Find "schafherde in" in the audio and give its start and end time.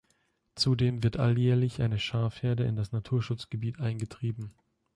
1.99-2.75